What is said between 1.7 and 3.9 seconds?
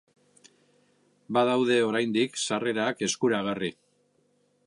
oraindik sarrerak eskuragarri.